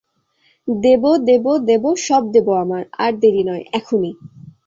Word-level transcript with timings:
দেব, 0.67 1.03
দেব, 1.27 1.45
দেব 1.67 1.83
সব 1.99 2.23
দেব 2.33 2.47
আমার-আর 2.63 3.11
দেরি 3.21 3.43
নয়, 3.43 3.63
এখনি। 3.73 4.11